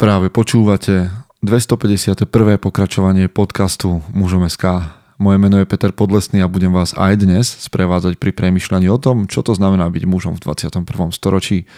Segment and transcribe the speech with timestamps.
[0.00, 1.12] Práve počúvate
[1.44, 2.24] 251.
[2.56, 4.96] pokračovanie podcastu Mužom SK.
[5.20, 9.28] Moje meno je Peter Podlesný a budem vás aj dnes sprevádzať pri premyšľaní o tom,
[9.28, 10.88] čo to znamená byť mužom v 21.
[11.12, 11.68] storočí.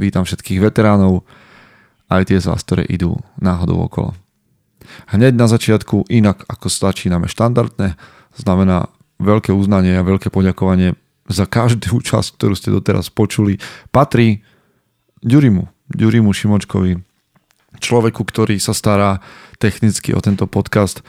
[0.00, 1.28] Vítam všetkých veteránov,
[2.08, 4.16] aj tie z vás, ktoré idú náhodou okolo.
[5.12, 8.00] Hneď na začiatku, inak ako začíname štandardne,
[8.32, 8.88] znamená
[9.20, 10.96] veľké uznanie a veľké poďakovanie
[11.28, 13.60] za každú časť, ktorú ste doteraz počuli,
[13.92, 14.40] patrí
[15.20, 17.04] Ďurimu, Ďurimu Šimočkovi,
[17.80, 19.22] človeku, ktorý sa stará
[19.58, 21.02] technicky o tento podcast.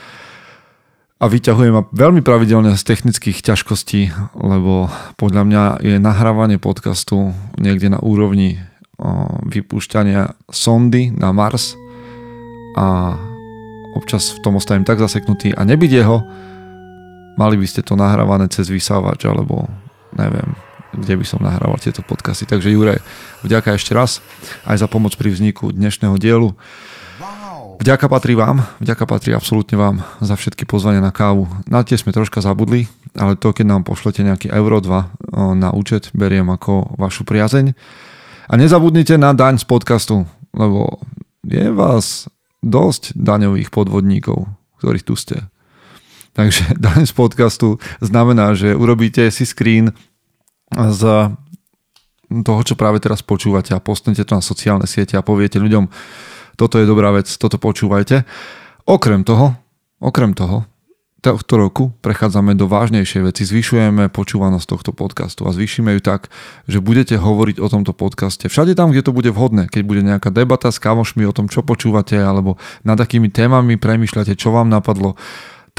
[1.19, 4.87] A vyťahujem ma veľmi pravidelne z technických ťažkostí, lebo
[5.19, 8.63] podľa mňa je nahrávanie podcastu niekde na úrovni
[9.47, 11.75] vypúšťania sondy na Mars
[12.75, 13.15] a
[13.95, 16.23] občas v tom ostavím tak zaseknutý a nebyť jeho,
[17.39, 19.67] mali by ste to nahrávané cez vysávač alebo
[20.15, 20.51] neviem,
[20.93, 22.49] kde by som nahrával tieto podcasty.
[22.49, 23.01] Takže Jure,
[23.45, 24.23] vďaka ešte raz
[24.65, 26.53] aj za pomoc pri vzniku dnešného dielu.
[27.79, 31.47] Vďaka patrí vám, vďaka patrí absolútne vám za všetky pozvania na kávu.
[31.63, 36.11] Na tie sme troška zabudli, ale to, keď nám pošlete nejaký euro 2 na účet,
[36.11, 37.71] beriem ako vašu priazeň.
[38.51, 40.99] A nezabudnite na daň z podcastu, lebo
[41.47, 42.27] je vás
[42.59, 44.51] dosť daňových podvodníkov,
[44.83, 45.47] ktorých tu ste.
[46.35, 49.95] Takže daň z podcastu znamená, že urobíte si screen
[50.73, 51.01] z
[52.29, 55.89] toho, čo práve teraz počúvate a postnete to na sociálne siete a poviete ľuďom,
[56.59, 58.27] toto je dobrá vec, toto počúvajte.
[58.85, 59.55] Okrem toho,
[60.03, 60.67] okrem toho,
[61.19, 63.43] tohto roku prechádzame do vážnejšej veci.
[63.43, 66.31] Zvyšujeme počúvanosť tohto podcastu a zvýšime ju tak,
[66.65, 69.67] že budete hovoriť o tomto podcaste všade tam, kde to bude vhodné.
[69.67, 72.55] Keď bude nejaká debata s kamošmi o tom, čo počúvate alebo
[72.87, 75.19] nad akými témami premýšľate, čo vám napadlo,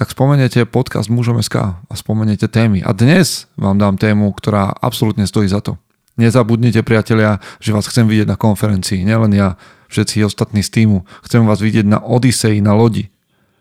[0.01, 2.81] tak spomeniete podcast Mužom SK a spomeniete témy.
[2.81, 5.77] A dnes vám dám tému, ktorá absolútne stojí za to.
[6.17, 9.05] Nezabudnite, priatelia, že vás chcem vidieť na konferencii.
[9.05, 9.61] Nielen ja,
[9.93, 11.05] všetci ostatní z týmu.
[11.21, 13.13] Chcem vás vidieť na Odisei, na lodi.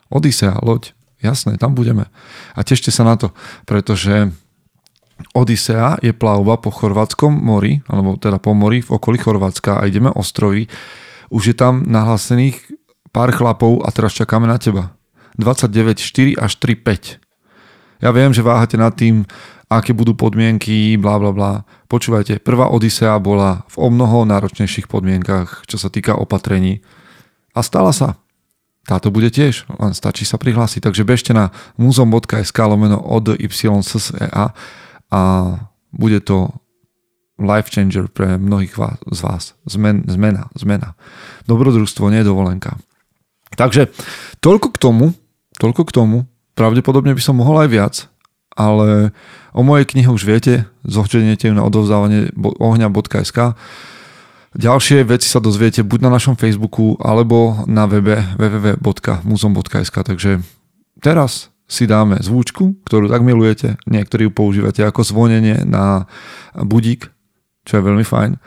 [0.08, 0.96] Odisea, loď.
[1.20, 2.08] Jasné, tam budeme.
[2.56, 3.36] A tešte sa na to,
[3.68, 4.32] pretože
[5.36, 10.08] Odisea je plavba po Chorvátskom mori, alebo teda po mori v okolí Chorvátska a ideme
[10.16, 10.72] ostrovy.
[11.36, 12.64] Už je tam nahlásených
[13.12, 14.96] pár chlapov a teraz čakáme na teba.
[15.40, 17.24] 29,4 až 3,5.
[18.04, 19.24] Ja viem, že váhate nad tým,
[19.72, 21.54] aké budú podmienky, bla bla bla.
[21.88, 26.84] Počúvajte, prvá Odisea bola v o mnoho náročnejších podmienkach, čo sa týka opatrení.
[27.56, 28.20] A stala sa.
[28.88, 30.82] Táto bude tiež, len stačí sa prihlásiť.
[30.82, 34.56] Takže bežte na muzom.sk lomeno od YSSEA
[35.14, 35.22] a
[35.94, 36.50] bude to
[37.38, 38.74] life changer pre mnohých
[39.14, 39.54] z vás.
[39.70, 40.98] Zmen, zmena, zmena.
[41.46, 42.82] Dobrodružstvo, nie dovolenka.
[43.54, 43.90] Takže
[44.42, 45.06] toľko k tomu,
[45.60, 46.18] Toľko k tomu.
[46.56, 47.96] Pravdepodobne by som mohol aj viac,
[48.56, 49.12] ale
[49.52, 53.56] o mojej knihe už viete, zohčenete ju na odovzdávanie ohňa.sk.
[54.56, 59.96] Ďalšie veci sa dozviete buď na našom Facebooku, alebo na webe www.muzom.sk.
[59.96, 60.42] Takže
[61.04, 66.10] teraz si dáme zvučku, ktorú tak milujete, niektorí ju používate ako zvonenie na
[66.58, 67.14] budík,
[67.62, 68.42] čo je veľmi fajn.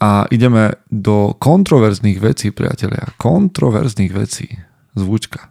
[0.00, 3.10] A ideme do kontroverzných vecí, priatelia.
[3.18, 4.48] Kontroverzných vecí.
[4.96, 5.50] Zvučka.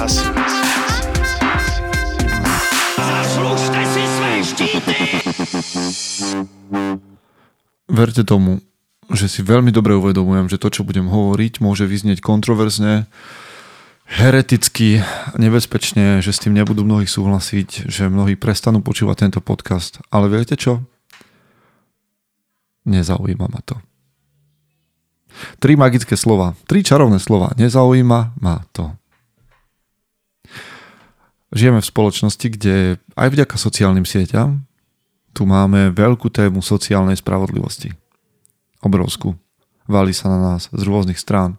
[0.00, 0.24] druh krásy.
[2.96, 4.94] Zaslužte si své štíty!
[7.90, 8.62] Verte tomu,
[9.10, 13.10] že si veľmi dobre uvedomujem, že to, čo budem hovoriť, môže vyznieť kontroverzne,
[14.06, 15.02] hereticky,
[15.34, 19.98] nebezpečne, že s tým nebudú mnohí súhlasiť, že mnohí prestanú počúvať tento podcast.
[20.14, 20.86] Ale viete čo?
[22.86, 23.76] Nezaujíma ma to.
[25.62, 27.54] Tri magické slova, tri čarovné slova.
[27.58, 28.99] Nezaujíma ma to.
[31.50, 34.70] Žijeme v spoločnosti, kde aj vďaka sociálnym sieťam
[35.30, 37.94] tu máme veľkú tému sociálnej spravodlivosti.
[38.82, 39.38] Obrovskú.
[39.86, 41.58] Valí sa na nás z rôznych strán.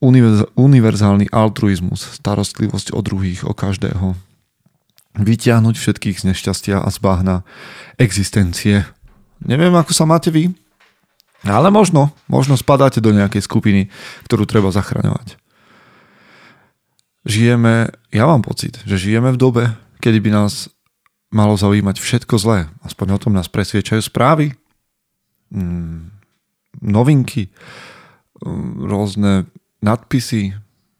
[0.00, 4.14] univerzálny altruizmus, starostlivosť o druhých, o každého.
[5.18, 7.42] Vytiahnuť všetkých z nešťastia a zbáhna
[7.98, 8.86] existencie.
[9.42, 10.54] Neviem, ako sa máte vy,
[11.44, 13.90] ale možno, možno spadáte do nejakej skupiny,
[14.28, 15.40] ktorú treba zachraňovať.
[17.20, 19.64] Žijeme, ja mám pocit, že žijeme v dobe,
[20.00, 20.72] kedy by nás
[21.28, 22.72] malo zaujímať všetko zlé.
[22.80, 24.56] Aspoň o tom nás presviečajú správy,
[25.52, 26.10] mm,
[26.80, 27.52] novinky,
[28.80, 29.46] rôzne
[29.84, 30.56] nadpisy,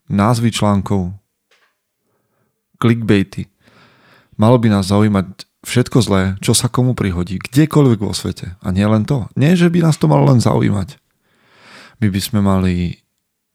[0.07, 1.17] názvy článkov,
[2.77, 3.49] clickbaity.
[4.37, 8.57] Malo by nás zaujímať všetko zlé, čo sa komu prihodí, kdekoľvek vo svete.
[8.61, 9.29] A nie len to.
[9.37, 10.97] Nie, že by nás to malo len zaujímať.
[12.01, 12.97] My by sme mali,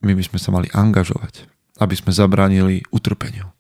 [0.07, 3.53] my by sme sa mali angažovať, aby sme zabránili utrpeniu.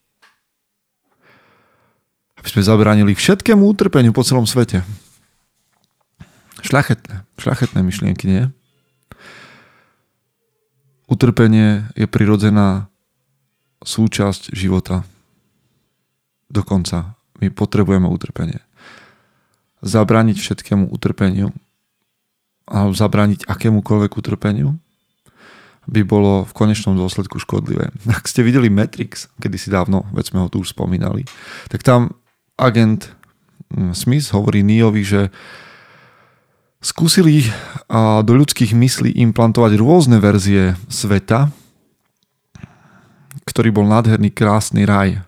[2.40, 4.84] Aby sme zabránili všetkému utrpeniu po celom svete.
[6.64, 8.44] Šľachetné, šľachetné myšlienky, nie?
[11.06, 12.90] Utrpenie je prirodzená
[13.84, 15.06] súčasť života.
[16.50, 18.58] Dokonca my potrebujeme utrpenie.
[19.84, 21.54] Zabrániť všetkému utrpeniu
[22.66, 24.74] alebo zabrániť akémukoľvek utrpeniu
[25.86, 27.94] by bolo v konečnom dôsledku škodlivé.
[28.18, 31.26] Ak ste videli Matrix, kedy si dávno, veď sme ho tu už spomínali,
[31.70, 32.14] tak tam
[32.58, 33.10] agent
[33.70, 35.20] hm, Smith hovorí Neovi, že
[36.84, 37.42] skúsili
[38.22, 41.50] do ľudských myslí implantovať rôzne verzie sveta,
[43.42, 45.26] ktorý bol nádherný, krásny raj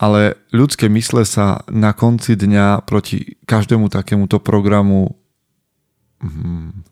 [0.00, 5.20] ale ľudské mysle sa na konci dňa proti každému takémuto programu
[6.24, 6.88] hmm,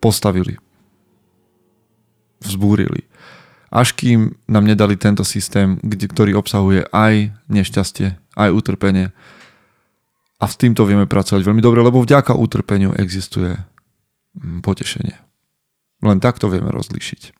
[0.00, 0.56] postavili.
[2.44, 3.08] Vzbúrili.
[3.74, 9.10] Až kým nám nedali tento systém, ktorý obsahuje aj nešťastie, aj utrpenie.
[10.38, 13.56] A s týmto vieme pracovať veľmi dobre, lebo vďaka utrpeniu existuje
[14.38, 15.16] hm, potešenie.
[16.04, 17.34] Len takto vieme rozlíšiť.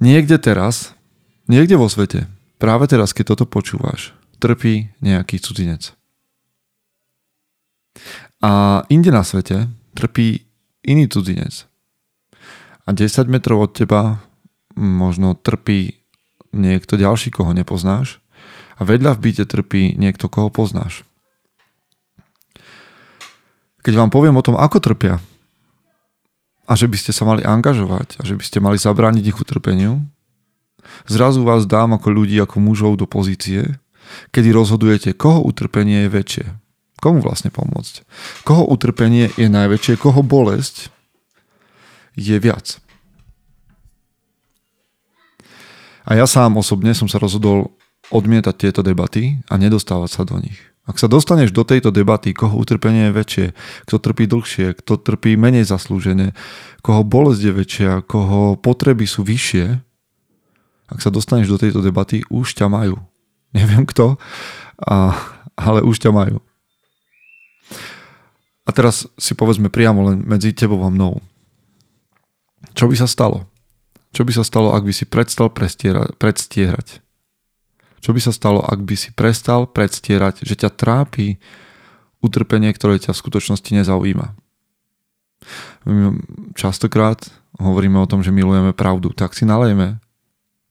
[0.00, 0.96] Niekde teraz,
[1.44, 2.24] niekde vo svete,
[2.56, 5.92] práve teraz, keď toto počúvaš, trpí nejaký cudzinec.
[8.40, 10.48] A inde na svete trpí
[10.80, 11.69] iný cudzinec.
[12.90, 14.18] A 10 metrov od teba
[14.74, 16.02] možno trpí
[16.50, 18.18] niekto ďalší, koho nepoznáš.
[18.74, 21.06] A vedľa v byte trpí niekto, koho poznáš.
[23.86, 25.22] Keď vám poviem o tom, ako trpia,
[26.66, 30.02] a že by ste sa mali angažovať a že by ste mali zabrániť ich utrpeniu,
[31.06, 33.78] Zrazu vás dám ako ľudí, ako mužov do pozície,
[34.34, 36.46] kedy rozhodujete, koho utrpenie je väčšie.
[37.00, 38.04] Komu vlastne pomôcť?
[38.44, 40.92] Koho utrpenie je najväčšie, koho bolesť
[42.16, 42.78] je viac.
[46.08, 47.70] A ja sám osobne som sa rozhodol
[48.10, 50.58] odmietať tieto debaty a nedostávať sa do nich.
[50.90, 53.46] Ak sa dostaneš do tejto debaty, koho utrpenie je väčšie,
[53.86, 56.34] kto trpí dlhšie, kto trpí menej zaslúžené,
[56.82, 59.78] koho bolesť je väčšia, koho potreby sú vyššie,
[60.90, 62.98] ak sa dostaneš do tejto debaty, už ťa majú.
[63.56, 64.18] Neviem kto,
[64.82, 65.14] a,
[65.54, 66.42] ale už ťa majú.
[68.66, 71.22] A teraz si povedzme priamo len medzi tebou a mnou.
[72.74, 73.46] Čo by sa stalo?
[74.10, 76.88] Čo by sa stalo, ak by si prestal predstierať?
[78.00, 81.38] Čo by sa stalo, ak by si prestal predstierať, že ťa trápi
[82.24, 84.34] utrpenie, ktoré ťa v skutočnosti nezaujíma?
[86.56, 87.28] Častokrát
[87.60, 90.00] hovoríme o tom, že milujeme pravdu, tak si nalejme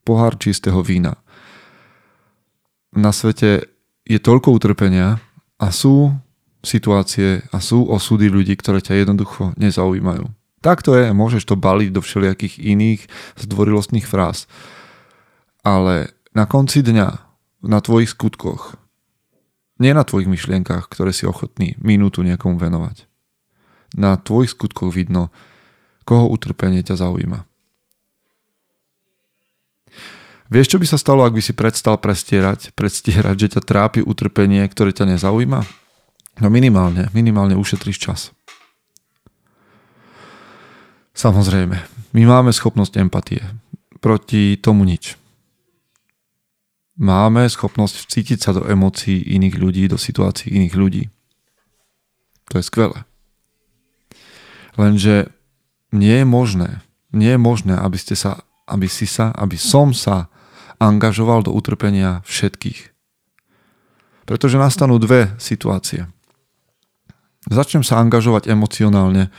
[0.05, 1.21] pohár čistého vína.
[2.89, 3.69] Na svete
[4.09, 5.21] je toľko utrpenia
[5.61, 6.09] a sú
[6.65, 10.25] situácie a sú osudy ľudí, ktoré ťa jednoducho nezaujímajú.
[10.59, 13.01] Tak to je, môžeš to baliť do všelijakých iných
[13.39, 14.45] zdvorilostných fráz.
[15.63, 17.07] Ale na konci dňa,
[17.63, 18.75] na tvojich skutkoch,
[19.79, 23.07] nie na tvojich myšlienkach, ktoré si ochotný minútu niekomu venovať.
[23.95, 25.31] Na tvojich skutkoch vidno,
[26.03, 27.47] koho utrpenie ťa zaujíma.
[30.49, 34.65] Vieš, čo by sa stalo, ak by si predstal prestierať, predstierať, že ťa trápi utrpenie,
[34.65, 35.61] ktoré ťa nezaujíma?
[36.41, 38.19] No minimálne, minimálne ušetríš čas.
[41.13, 41.77] Samozrejme,
[42.13, 43.41] my máme schopnosť empatie.
[43.99, 45.19] Proti tomu nič.
[46.99, 51.03] Máme schopnosť vcítiť sa do emócií iných ľudí, do situácií iných ľudí.
[52.51, 53.07] To je skvelé.
[54.75, 55.31] Lenže
[55.95, 56.83] nie je možné,
[57.15, 60.27] nie je možné, aby ste sa, aby si sa, aby som sa
[60.79, 62.91] angažoval do utrpenia všetkých.
[64.23, 66.07] Pretože nastanú dve situácie.
[67.49, 69.33] Začnem sa angažovať emocionálne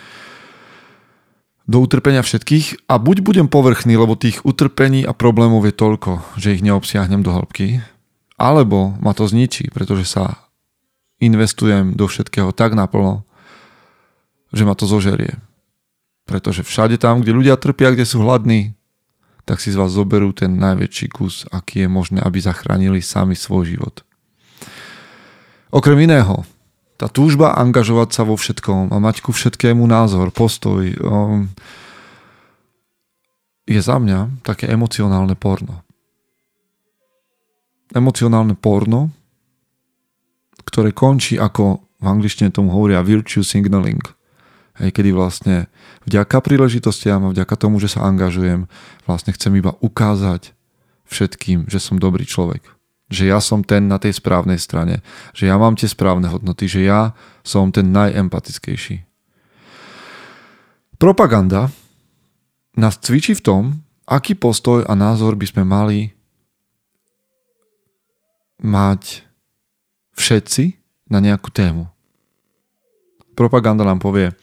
[1.70, 6.58] do utrpenia všetkých a buď budem povrchný, lebo tých utrpení a problémov je toľko, že
[6.58, 7.78] ich neobsiahnem do hĺbky,
[8.34, 10.50] alebo ma to zničí, pretože sa
[11.22, 13.22] investujem do všetkého tak naplno,
[14.50, 15.38] že ma to zožerie.
[16.26, 18.74] Pretože všade tam, kde ľudia trpia, kde sú hladní,
[19.46, 23.78] tak si z vás zoberú ten najväčší kus, aký je možné, aby zachránili sami svoj
[23.78, 24.02] život.
[25.70, 26.42] Okrem iného,
[27.00, 31.48] tá túžba angažovať sa vo všetkom a mať ku všetkému názor, postoj, um,
[33.64, 35.80] je za mňa také emocionálne porno.
[37.96, 39.08] Emocionálne porno,
[40.68, 44.04] ktoré končí ako v angličtine tomu hovoria virtue signaling.
[44.76, 45.72] Hej, kedy vlastne
[46.04, 48.68] vďaka príležitostiam a vďaka tomu, že sa angažujem,
[49.08, 50.52] vlastne chcem iba ukázať
[51.08, 52.79] všetkým, že som dobrý človek.
[53.10, 55.02] Že ja som ten na tej správnej strane.
[55.34, 56.70] Že ja mám tie správne hodnoty.
[56.70, 57.00] Že ja
[57.42, 59.02] som ten najempatickejší.
[61.00, 61.74] Propaganda
[62.76, 63.62] nás cvičí v tom,
[64.06, 65.98] aký postoj a názor by sme mali
[68.60, 69.24] mať
[70.14, 70.76] všetci
[71.08, 71.88] na nejakú tému.
[73.32, 74.36] Propaganda nám povie,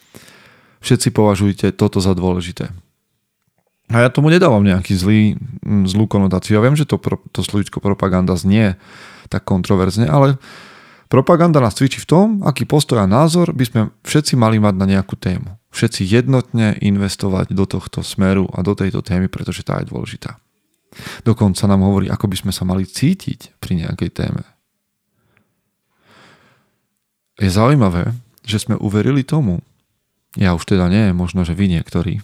[0.82, 2.74] všetci považujete toto za dôležité.
[3.88, 5.22] A ja tomu nedávam nejaký zlý,
[5.64, 6.60] mm, zlú konotáciu.
[6.60, 7.00] Ja viem, že to,
[7.32, 8.76] to slovičko propaganda znie
[9.32, 10.36] tak kontroverzne, ale
[11.08, 14.86] propaganda nás cvičí v tom, aký postoj a názor by sme všetci mali mať na
[14.88, 15.56] nejakú tému.
[15.72, 20.36] Všetci jednotne investovať do tohto smeru a do tejto témy, pretože tá je dôležitá.
[21.24, 24.44] Dokonca nám hovorí, ako by sme sa mali cítiť pri nejakej téme.
[27.38, 29.62] Je zaujímavé, že sme uverili tomu,
[30.36, 32.24] ja už teda nie, možno, že vy niektorí,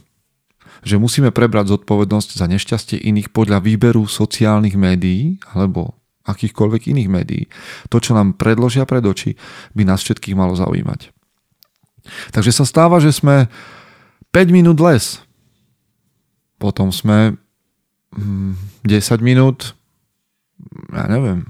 [0.82, 5.94] že musíme prebrať zodpovednosť za nešťastie iných podľa výberu sociálnych médií alebo
[6.26, 7.44] akýchkoľvek iných médií.
[7.92, 9.36] To, čo nám predložia pred oči,
[9.76, 11.12] by nás všetkých malo zaujímať.
[12.32, 13.48] Takže sa stáva, že sme
[14.32, 15.20] 5 minút les.
[16.60, 17.36] Potom sme
[18.16, 18.18] 10
[18.88, 19.76] hm, minút,
[20.92, 21.48] ja neviem,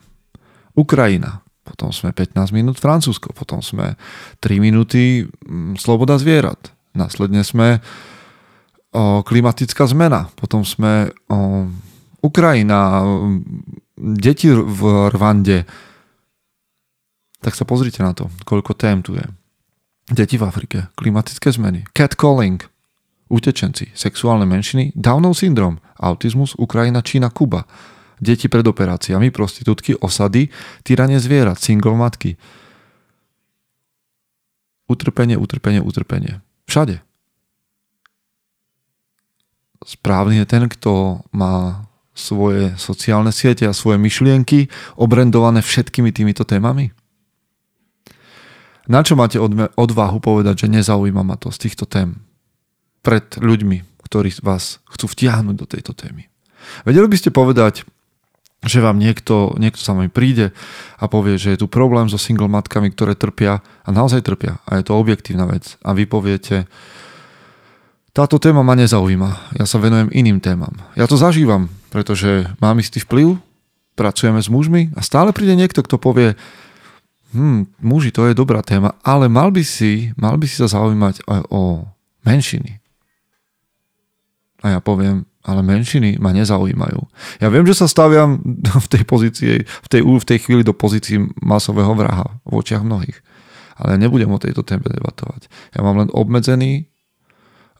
[0.73, 1.45] Ukrajina.
[1.63, 3.31] Potom sme 15 minút Francúzsko.
[3.31, 3.95] Potom sme
[4.41, 6.73] 3 minúty hm, Sloboda zvierat.
[6.93, 7.81] Následne sme
[9.25, 11.09] klimatická zmena, potom sme
[12.21, 13.01] Ukrajina,
[13.97, 15.65] deti v Rwande.
[17.43, 19.25] Tak sa pozrite na to, koľko tém tu je.
[20.13, 22.61] Deti v Afrike, klimatické zmeny, catcalling,
[23.27, 27.65] utečenci, sexuálne menšiny, Downov syndrom, autizmus, Ukrajina, Čína, Kuba,
[28.21, 30.53] deti pred operáciami, prostitútky, osady,
[30.85, 32.39] týranie zvierat, single matky.
[34.91, 36.43] Utrpenie, utrpenie, utrpenie.
[36.67, 37.03] Všade
[39.85, 46.93] správny je ten, kto má svoje sociálne siete a svoje myšlienky obrendované všetkými týmito témami?
[48.85, 49.39] Na čo máte
[49.75, 52.19] odvahu povedať, že nezaujíma ma to z týchto tém
[52.99, 56.27] pred ľuďmi, ktorí vás chcú vtiahnuť do tejto témy?
[56.83, 57.87] Vedeli by ste povedať,
[58.63, 60.55] že vám niekto, niekto sa mi príde
[60.95, 64.79] a povie, že je tu problém so single matkami, ktoré trpia a naozaj trpia a
[64.79, 66.71] je to objektívna vec a vy poviete,
[68.13, 69.57] táto téma ma nezaujíma.
[69.57, 70.71] Ja sa venujem iným témam.
[70.93, 73.41] Ja to zažívam, pretože mám istý vplyv,
[73.97, 76.37] pracujeme s mužmi a stále príde niekto, kto povie,
[77.33, 81.25] hm, muži, to je dobrá téma, ale mal by si, mal by si sa zaujímať
[81.25, 81.89] aj o
[82.21, 82.77] menšiny.
[84.63, 87.01] A ja poviem, ale menšiny ma nezaujímajú.
[87.43, 88.39] Ja viem, že sa staviam
[88.85, 93.17] v tej pozícii, v tej, v tej chvíli do pozícii masového vraha v očiach mnohých.
[93.73, 95.49] Ale nebudem o tejto téme debatovať.
[95.73, 96.92] Ja mám len obmedzený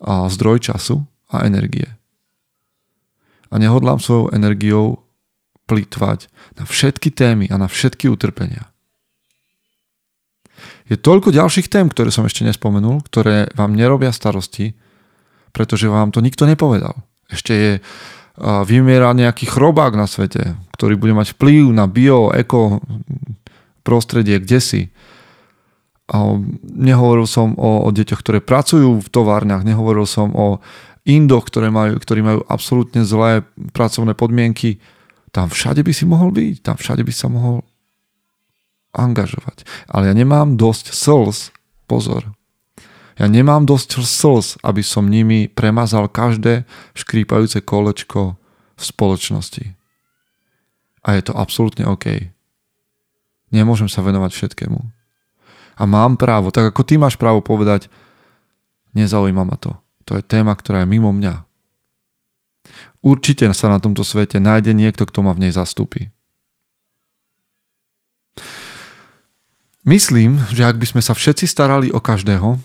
[0.04, 1.88] a zdroj času a energie.
[3.50, 5.02] A nehodlám svojou energiou
[5.66, 6.28] plýtvať
[6.60, 8.68] na všetky témy a na všetky utrpenia.
[10.92, 14.76] Je toľko ďalších tém, ktoré som ešte nespomenul, ktoré vám nerobia starosti,
[15.56, 17.00] pretože vám to nikto nepovedal.
[17.32, 17.72] Ešte je
[18.68, 22.84] vymiera nejaký chrobák na svete, ktorý bude mať vplyv na bio, eko
[23.86, 24.82] prostredie, kde si.
[26.76, 30.60] Nehovoril som o, o deťoch, ktoré pracujú v továrniach, nehovoril som o
[31.08, 34.84] Indoch, ktoré majú, ktorí majú absolútne zlé pracovné podmienky.
[35.32, 37.64] Tam všade by si mohol byť, tam všade by sa mohol
[38.96, 39.64] angažovať.
[39.88, 41.56] Ale ja nemám dosť slz,
[41.88, 42.36] pozor,
[43.20, 46.66] ja nemám dosť slz, aby som nimi premazal každé
[46.98, 48.36] škrípajúce kolečko
[48.76, 49.66] v spoločnosti.
[51.04, 52.32] A je to absolútne OK.
[53.54, 55.03] Nemôžem sa venovať všetkému
[55.74, 57.90] a mám právo, tak ako ty máš právo povedať,
[58.94, 59.74] nezaujíma ma to.
[60.10, 61.46] To je téma, ktorá je mimo mňa.
[63.04, 66.12] Určite sa na tomto svete nájde niekto, kto ma v nej zastúpi.
[69.84, 72.56] Myslím, že ak by sme sa všetci starali o každého,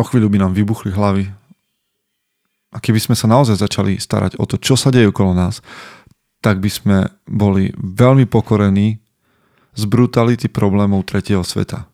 [0.00, 1.28] o chvíľu by nám vybuchli hlavy.
[2.72, 5.60] A keby sme sa naozaj začali starať o to, čo sa deje okolo nás,
[6.40, 6.98] tak by sme
[7.28, 8.96] boli veľmi pokorení
[9.76, 11.84] z brutality problémov tretieho sveta.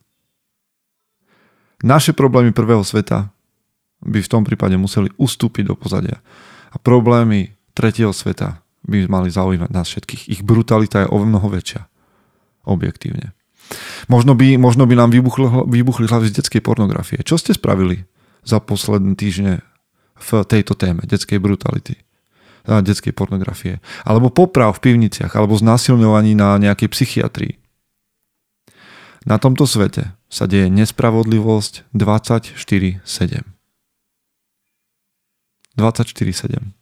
[1.82, 3.34] Naše problémy prvého sveta
[4.02, 6.22] by v tom prípade museli ustúpiť do pozadia.
[6.70, 10.30] A problémy tretieho sveta by mali zaujímať nás všetkých.
[10.30, 11.86] Ich brutalita je o mnoho väčšia.
[12.66, 13.34] Objektívne.
[14.10, 17.22] Možno by, možno by nám vybuchli, vybuchli hlavy z detskej pornografie.
[17.22, 18.06] Čo ste spravili
[18.42, 19.62] za posledné týždne
[20.18, 21.98] v tejto téme detskej brutality?
[22.62, 23.82] Detskej pornografie.
[24.06, 27.54] Alebo poprav v pivniciach, alebo znásilňovaní na nejakej psychiatrii.
[29.26, 33.44] Na tomto svete sa deje nespravodlivosť 24-7.
[35.76, 36.72] 24-7.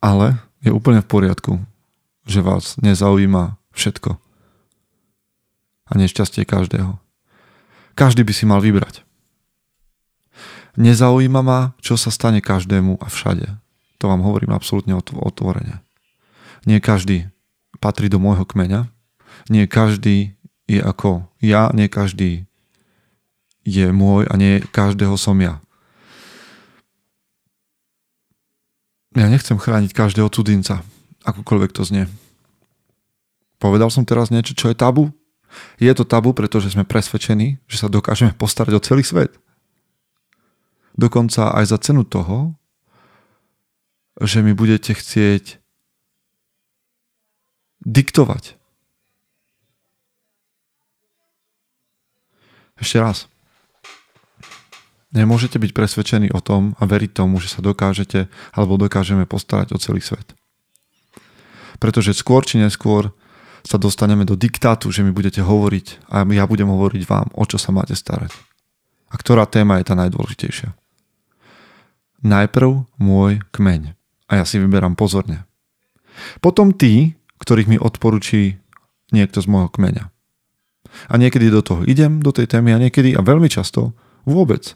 [0.00, 1.52] Ale je úplne v poriadku,
[2.24, 4.16] že vás nezaujíma všetko.
[5.84, 6.96] A nešťastie každého.
[7.92, 9.04] Každý by si mal vybrať.
[10.80, 13.60] Nezaujíma ma, čo sa stane každému a všade.
[14.00, 15.84] To vám hovorím absolútne otvorene.
[16.64, 17.28] Nie každý
[17.84, 18.88] patrí do môjho kmeňa.
[19.52, 20.39] Nie každý
[20.70, 22.46] je ako ja, nie každý
[23.66, 25.58] je môj a nie každého som ja.
[29.18, 30.86] Ja nechcem chrániť každého cudzinca,
[31.26, 32.06] akokoľvek to znie.
[33.58, 35.10] Povedal som teraz niečo, čo je tabu?
[35.82, 39.34] Je to tabu, pretože sme presvedčení, že sa dokážeme postarať o celý svet.
[40.94, 42.54] Dokonca aj za cenu toho,
[44.22, 45.58] že mi budete chcieť
[47.82, 48.59] diktovať.
[52.80, 53.28] Ešte raz.
[55.10, 59.78] Nemôžete byť presvedčení o tom a veriť tomu, že sa dokážete alebo dokážeme postarať o
[59.78, 60.32] celý svet.
[61.82, 63.10] Pretože skôr či neskôr
[63.66, 67.60] sa dostaneme do diktátu, že mi budete hovoriť a ja budem hovoriť vám, o čo
[67.60, 68.32] sa máte starať.
[69.10, 70.72] A ktorá téma je tá najdôležitejšia.
[72.22, 73.96] Najprv môj kmeň.
[74.30, 75.48] A ja si vyberám pozorne.
[76.38, 78.60] Potom tí, ktorých mi odporúči
[79.10, 80.12] niekto z môjho kmeňa.
[81.08, 83.94] A niekedy do toho idem, do tej témy a niekedy a veľmi často
[84.26, 84.74] vôbec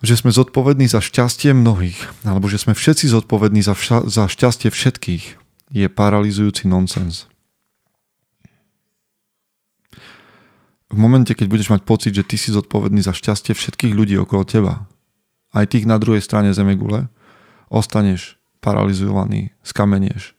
[0.00, 4.72] že sme zodpovední za šťastie mnohých, alebo že sme všetci zodpovední za, vša- za šťastie
[4.72, 5.36] všetkých,
[5.76, 7.28] je paralizujúci nonsens.
[10.90, 14.42] V momente, keď budeš mať pocit, že ty si zodpovedný za šťastie všetkých ľudí okolo
[14.42, 14.88] teba,
[15.54, 17.12] aj tých na druhej strane Zemegule,
[17.70, 20.34] ostaneš paralizovaný, skamenieš.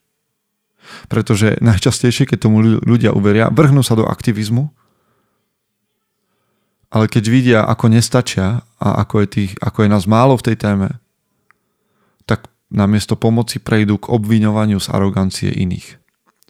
[1.08, 4.70] Pretože najčastejšie, keď tomu ľudia uveria, vrhnú sa do aktivizmu,
[6.92, 10.58] ale keď vidia, ako nestačia a ako je, tých, ako je nás málo v tej
[10.60, 11.00] téme,
[12.27, 15.96] tak namiesto pomoci prejdú k obviňovaniu z arogancie iných.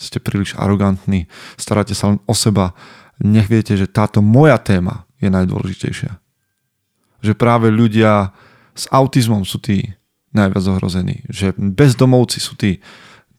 [0.02, 1.30] Ste príliš arogantní,
[1.62, 2.74] staráte sa len o seba,
[3.22, 6.18] nech viete, že táto moja téma je najdôležitejšia.
[7.22, 8.34] Že práve ľudia
[8.74, 9.94] s autizmom sú tí
[10.34, 11.22] najviac ohrození.
[11.30, 12.82] Že bezdomovci sú tí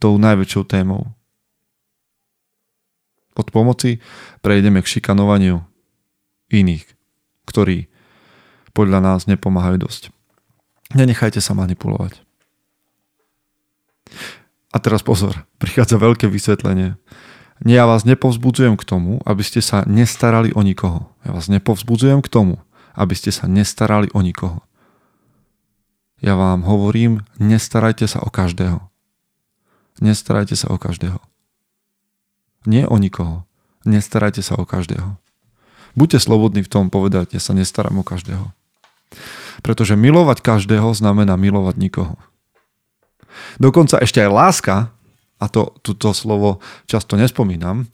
[0.03, 1.15] tou najväčšou témou.
[3.38, 4.03] Od pomoci
[4.43, 5.62] prejdeme k šikanovaniu
[6.51, 6.85] iných,
[7.47, 7.87] ktorí
[8.75, 10.03] podľa nás nepomáhajú dosť.
[10.93, 12.21] Nenechajte sa manipulovať.
[14.73, 16.99] A teraz pozor, prichádza veľké vysvetlenie.
[17.62, 21.09] Nie, ja vás nepovzbudzujem k tomu, aby ste sa nestarali o nikoho.
[21.23, 22.59] Ja vás nepovzbudzujem k tomu,
[22.93, 24.61] aby ste sa nestarali o nikoho.
[26.21, 28.91] Ja vám hovorím, nestarajte sa o každého.
[30.03, 31.23] Nestarajte sa o každého.
[32.67, 33.47] Nie o nikoho.
[33.87, 35.15] Nestarajte sa o každého.
[35.95, 38.51] Buďte slobodní v tom povedať, ja sa nestaram o každého.
[39.62, 42.19] Pretože milovať každého znamená milovať nikoho.
[43.62, 44.77] Dokonca ešte aj láska,
[45.38, 46.59] a to túto slovo
[46.91, 47.87] často nespomínam,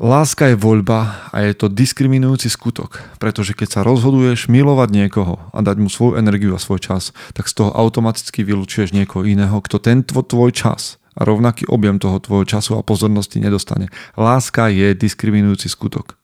[0.00, 5.60] Láska je voľba a je to diskriminujúci skutok, pretože keď sa rozhoduješ milovať niekoho a
[5.60, 9.76] dať mu svoju energiu a svoj čas, tak z toho automaticky vylúčuješ niekoho iného, kto
[9.76, 13.92] ten tvoj čas a rovnaký objem toho tvojho času a pozornosti nedostane.
[14.16, 16.16] Láska je diskriminujúci skutok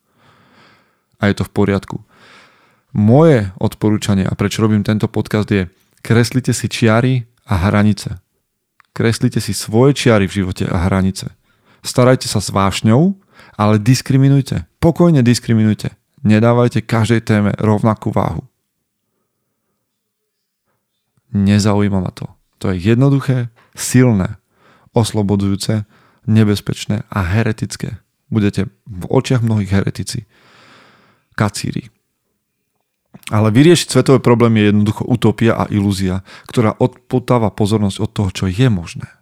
[1.21, 2.01] a je to v poriadku.
[2.97, 5.69] Moje odporúčanie a prečo robím tento podcast je
[6.01, 8.25] kreslite si čiary a hranice.
[8.97, 11.29] Kreslite si svoje čiary v živote a hranice.
[11.85, 13.26] Starajte sa s vášňou,
[13.57, 14.69] ale diskriminujte.
[14.79, 15.97] Pokojne diskriminujte.
[16.23, 18.45] Nedávajte každej téme rovnakú váhu.
[21.33, 22.29] Nezaujíma ma to.
[22.65, 24.41] To je jednoduché, silné,
[24.97, 25.85] oslobodzujúce,
[26.25, 28.01] nebezpečné a heretické.
[28.33, 30.25] Budete v očiach mnohých heretici
[31.37, 31.93] kacíri.
[33.33, 38.45] Ale vyriešiť svetové problémy je jednoducho utopia a ilúzia, ktorá odpotáva pozornosť od toho, čo
[38.49, 39.16] je možné.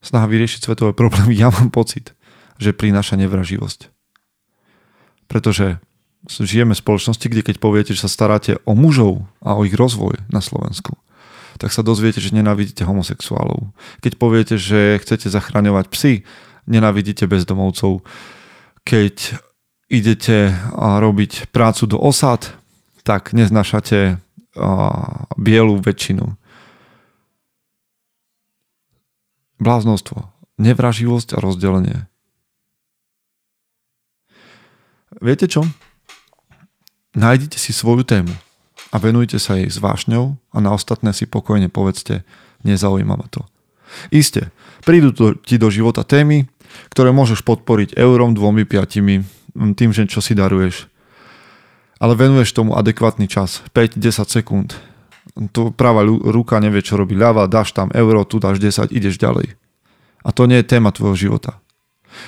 [0.00, 2.16] Snaha vyriešiť svetové problémy, ja mám pocit,
[2.56, 3.92] že prináša nevraživosť.
[5.28, 5.78] Pretože
[6.28, 10.20] žijeme v spoločnosti, kde keď poviete, že sa staráte o mužov a o ich rozvoj
[10.32, 10.96] na Slovensku,
[11.60, 13.72] tak sa dozviete, že nenávidíte homosexuálov.
[14.00, 16.12] Keď poviete, že chcete zachraňovať psy,
[16.64, 18.04] nenávidíte bezdomovcov
[18.84, 19.38] keď
[19.90, 22.50] idete robiť prácu do osad,
[23.02, 24.18] tak neznašate
[25.38, 26.34] bielu väčšinu.
[29.60, 31.98] Bláznostvo, nevraživosť a rozdelenie.
[35.20, 35.68] Viete čo?
[37.12, 38.32] Nájdite si svoju tému
[38.90, 42.24] a venujte sa jej s vášňou a na ostatné si pokojne povedzte,
[42.64, 43.44] nezaujíma ma to.
[44.08, 44.48] Isté,
[44.80, 46.48] Prídu to, ti do života témy,
[46.88, 49.26] ktoré môžeš podporiť eurom, dvomi, piatimi,
[49.76, 50.88] tým, že čo si daruješ.
[52.00, 54.72] Ale venuješ tomu adekvátny čas, 5-10 sekúnd.
[55.34, 59.54] Tu práva ruka nevie, čo robí ľava, dáš tam euro, tu dáš 10, ideš ďalej.
[60.26, 61.62] A to nie je téma tvojho života.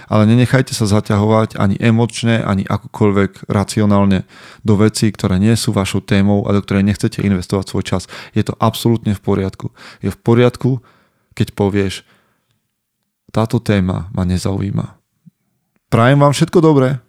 [0.06, 4.22] Ale nenechajte sa zaťahovať ani emočne, ani akokoľvek racionálne
[4.62, 8.02] do vecí, ktoré nie sú vašou témou a do ktorej nechcete investovať svoj čas.
[8.32, 9.74] Je to absolútne v poriadku.
[9.98, 10.78] Je v poriadku,
[11.34, 12.06] keď povieš,
[13.34, 15.02] táto téma ma nezaujíma.
[15.90, 17.02] Prajem vám všetko dobré.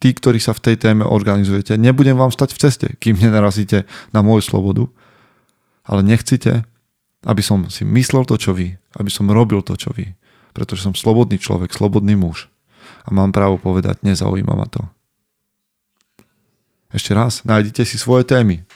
[0.00, 3.84] Tí, ktorí sa v tej téme organizujete, nebudem vám stať v ceste, kým nenarazíte
[4.16, 4.84] na moju slobodu,
[5.84, 6.64] ale nechcite,
[7.28, 10.16] aby som si myslel to, čo vy, aby som robil to, čo vy
[10.52, 12.50] pretože som slobodný človek, slobodný muž
[13.06, 14.82] a mám právo povedať, nezaujíma ma to.
[16.90, 18.66] Ešte raz, nájdite si svoje témy.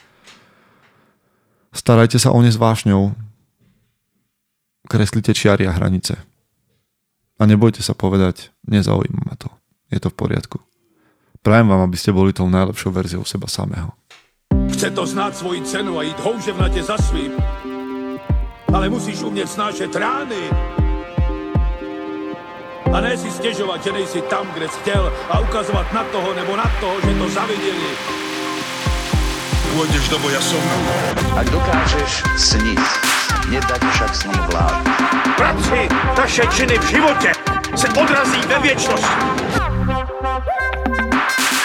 [1.75, 3.11] Starajte sa o ne s vášňou.
[4.87, 6.15] Kreslite čiary a hranice.
[7.35, 9.51] A nebojte sa povedať, nezaujíma ma to.
[9.91, 10.57] Je to v poriadku.
[11.45, 13.93] Prajem vám, aby ste boli tou najlepšou verziou seba samého.
[14.73, 17.37] Chce to znáť svoji cenu a ísť houževnate za svým.
[18.73, 20.41] Ale musíš umieť snášať rány
[22.89, 26.57] a ne si stěžovat, že nejsi tam, kde jsi chtěl a ukazovat na toho nebo
[26.57, 27.91] na toho, že to zaviděli.
[29.75, 30.63] Pôjdeš do boja som.
[31.35, 32.87] Ak dokážeš sniť,
[33.51, 34.81] nedať však snom vlád.
[35.35, 37.31] Práci, taše činy v životě
[37.75, 39.64] se odrazí ve věčnosti.